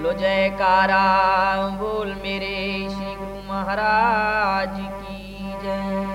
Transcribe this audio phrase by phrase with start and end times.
[0.00, 1.04] बोलो, जयकारा,
[1.80, 6.06] बोल मेरे श्री गुरु महाराज की जय।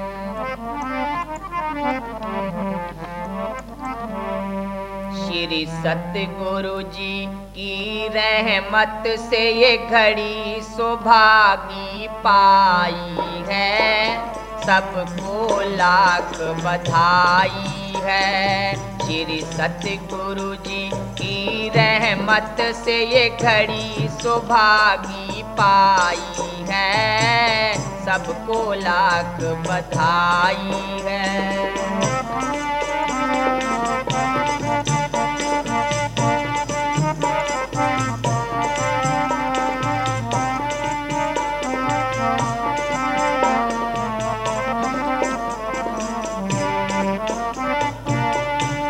[5.19, 14.17] श्री सतगुरु जी की रहमत से ये घड़ी सौभागी पाई है।
[14.65, 18.75] सबको लाख बधाई। है।
[19.05, 27.73] श्री सतगुरु जी की रहमत से ये घड़ी सौभागी पाई है।
[28.05, 31.14] सबको लाख बधाई है।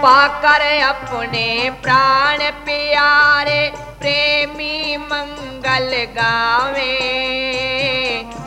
[0.06, 6.98] पाकर अपने प्राण प्यारे, प्रेमी मंगल गावे।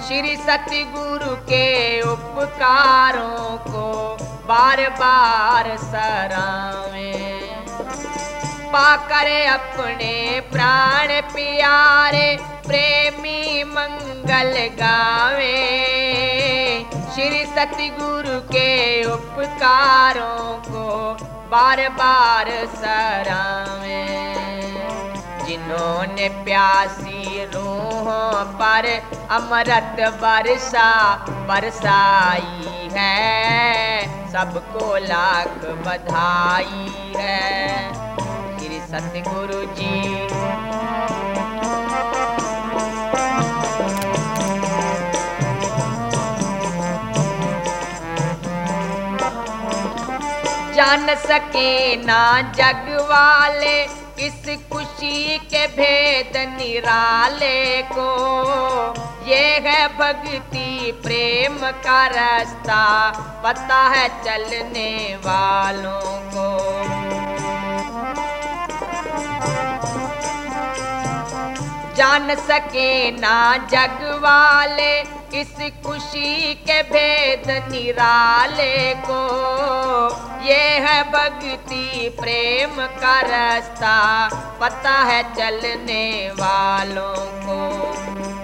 [0.09, 4.17] श्री सतगुरु के उपकारों को
[4.49, 7.13] बार बार सरावे
[8.73, 15.57] पाकर अपने प्राण प्यारे, प्रेमी मंगल गावे।
[17.15, 20.89] श्री सतगुरु के उपकारों को
[21.51, 24.03] बार बार सरावे।
[25.47, 28.89] जिन्होंने प्यासी रूहों पर
[29.31, 30.91] अमृत वर्षा
[31.49, 37.93] बरसाई है, सबको लाख बधाई है।
[38.59, 40.29] श्री सतगुरु जी
[50.89, 53.83] जान सके ना जग वाले,
[54.27, 58.07] इस खुशी के भेद निराले को।
[59.27, 62.81] ये है भक्ति प्रेम का रास्ता,
[63.45, 66.01] पता है चलने वालों
[66.31, 66.49] को।
[71.95, 75.01] जान सके ना जग वाले,
[75.41, 75.57] इस
[75.87, 79.58] खुशी के भेद निराले को।
[81.03, 84.29] भक्ति प्रेम का रास्ता,
[84.61, 87.79] पता है चलने वालों को।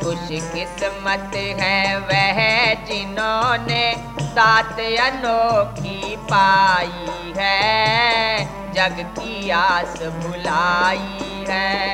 [0.01, 11.85] खुश किस्मत है वह जिन्होंने सात अनोखी पाई है। जग की आस भुलाई है।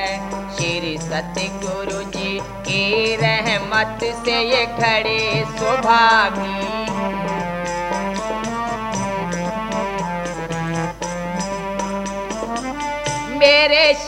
[0.55, 6.60] श्री सतगुरु जी की रहमत से ये खड़े सौभागी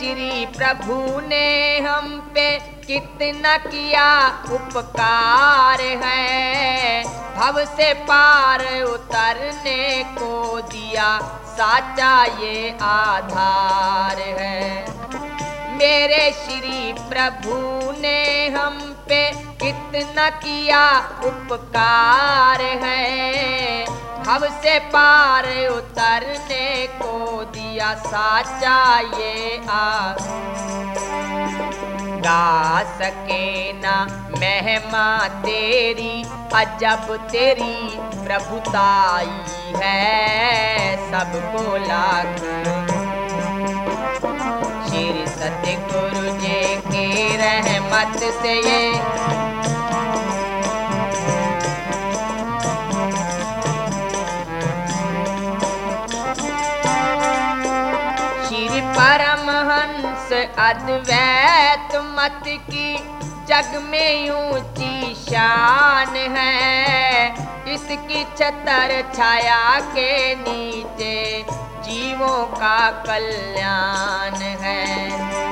[0.04, 7.04] श्री प्रभु ने हम पे कितना किया उपकार है।
[7.36, 14.90] भव से पार उतरने को दिया साचा ये आधार है।
[15.74, 17.56] मेरे श्री प्रभु
[18.00, 18.78] ने हम
[19.08, 19.30] पे
[19.64, 28.76] कितना किया उपकार है। भव से पार उतरने को दिया साचा
[29.18, 30.14] ये आ
[32.24, 33.96] गा सके ना
[34.38, 35.06] मेहमा
[35.42, 36.22] तेरी,
[36.54, 37.76] अजब तेरी
[38.24, 39.34] प्रभुताई
[39.76, 42.40] है सबको लाख।
[44.88, 48.82] श्री सतगुरु जी की रहमत से ये
[58.54, 62.96] श्री परमहंस अद्वैत मत की
[63.48, 67.28] जग में ऊँची शान है।
[67.74, 71.42] इसकी छतर छाया के नीचे
[71.82, 75.10] जीवों का कल्याण है।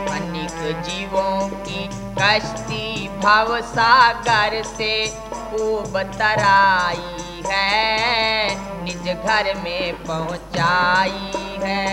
[0.08, 1.88] अनेक जीवों की
[2.18, 4.94] कश्ती भव सागर से
[5.32, 11.32] खूब तराई है। निज घर में पहुंचाई
[11.62, 11.86] है।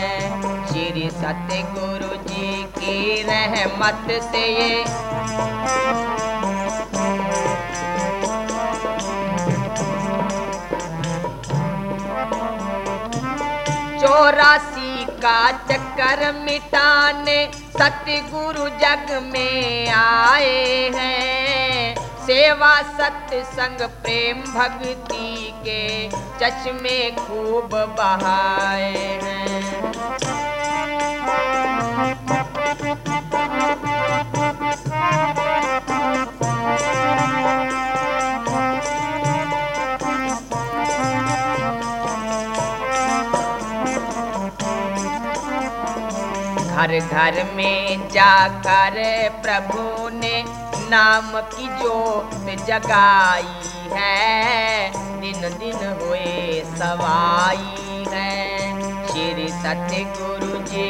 [0.69, 4.83] श्री सतगुरु जी की रहमत से ये
[14.01, 17.39] चौरासी का चक्कर मिटाने
[17.77, 21.38] सतगुरु जग में आए हैं।
[22.29, 26.09] सेवा सत्य संग प्रेम भक्ति के
[26.39, 28.91] चश्मे खूब बहाए
[29.23, 29.47] हैं।
[46.69, 48.95] घर घर में जाकर
[49.41, 50.08] प्रभु
[50.89, 52.33] नाम की जोत
[52.67, 54.91] जगाई है
[55.21, 58.37] दिन दिन हुए सवाई है।
[59.07, 60.89] श्री सत्य गुरु जी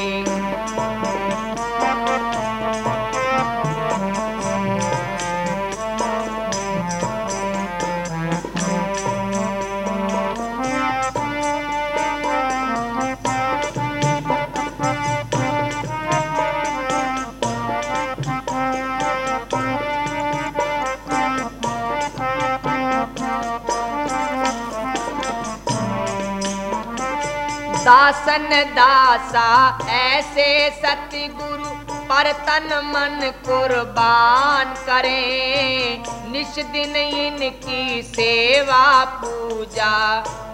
[27.89, 31.69] दासन दासा, ऐसे सतगुरु
[32.05, 39.95] पर तन मन कुर्बान करें। निश दिन इनकी सेवा पूजा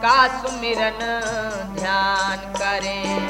[0.04, 1.02] का सुमिरन
[1.80, 3.30] ध्यान करें।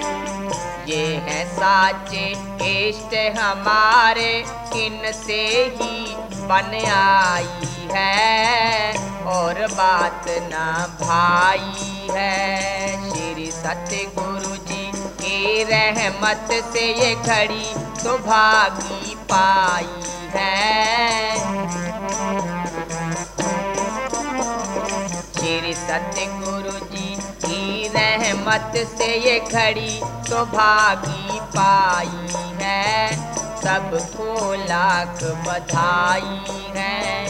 [0.87, 2.29] ये है साचे
[2.69, 5.43] इष्ट हमारे किन से
[5.75, 6.15] ही
[6.45, 8.93] बन आई है।
[9.25, 10.67] और बात ना
[11.01, 12.84] भाई है।
[13.65, 17.63] श्री सत्य गुरु जी के रहमत से ये घड़ी
[17.99, 19.87] सुभागी पाई
[20.33, 21.37] है।
[25.37, 27.15] श्री सत्य गुरु जी
[27.45, 33.15] की रहमत से ये घड़ी सुभागी पाई है।
[33.63, 37.27] सबको लाख बधाई है,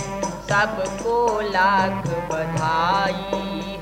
[0.50, 3.75] सबको लाख बधाई